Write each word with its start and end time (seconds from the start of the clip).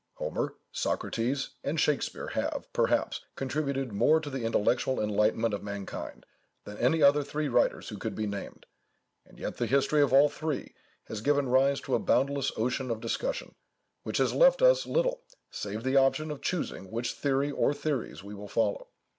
Homer, 0.15 0.55
Socrates, 0.71 1.49
and 1.63 1.77
Shakespere 1.79 2.29
have, 2.31 2.65
perhaps, 2.73 3.21
contributed 3.35 3.91
more 3.93 4.19
to 4.19 4.31
the 4.31 4.41
intellectual 4.43 4.99
enlightenment 4.99 5.53
of 5.53 5.61
mankind 5.61 6.25
than 6.63 6.79
any 6.79 7.03
other 7.03 7.21
three 7.23 7.47
writers 7.47 7.89
who 7.89 7.99
could 7.99 8.15
be 8.15 8.25
named, 8.25 8.65
and 9.27 9.37
yet 9.37 9.57
the 9.57 9.67
history 9.67 10.01
of 10.01 10.11
all 10.11 10.27
three 10.27 10.73
has 11.03 11.21
given 11.21 11.47
rise 11.49 11.79
to 11.81 11.93
a 11.93 11.99
boundless 11.99 12.51
ocean 12.57 12.89
of 12.89 12.99
discussion, 12.99 13.53
which 14.01 14.17
has 14.17 14.33
left 14.33 14.63
us 14.63 14.87
little 14.87 15.21
save 15.51 15.83
the 15.83 15.97
option 15.97 16.31
of 16.31 16.41
choosing 16.41 16.89
which 16.89 17.13
theory 17.13 17.51
or 17.51 17.71
theories 17.71 18.23
we 18.23 18.33
will 18.33 18.47
follow. 18.49 18.87